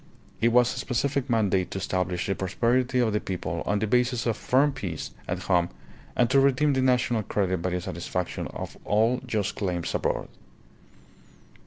It 0.41 0.47
was 0.47 0.73
a 0.75 0.79
specific 0.79 1.29
mandate 1.29 1.69
to 1.69 1.77
establish 1.77 2.25
the 2.25 2.33
prosperity 2.33 2.97
of 2.97 3.13
the 3.13 3.19
people 3.19 3.61
on 3.67 3.77
the 3.77 3.85
basis 3.85 4.25
of 4.25 4.35
firm 4.35 4.71
peace 4.71 5.11
at 5.27 5.43
home, 5.43 5.69
and 6.15 6.27
to 6.31 6.39
redeem 6.39 6.73
the 6.73 6.81
national 6.81 7.21
credit 7.21 7.61
by 7.61 7.69
the 7.69 7.81
satisfaction 7.81 8.47
of 8.47 8.75
all 8.83 9.21
just 9.27 9.53
claims 9.57 9.93
abroad. 9.93 10.27